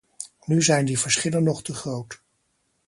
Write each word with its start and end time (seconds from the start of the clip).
Nu 0.45 0.61
zijn 0.61 0.85
die 0.85 0.99
verschillen 0.99 1.43
nog 1.43 1.61
te 1.61 1.73
groot. 1.73 2.21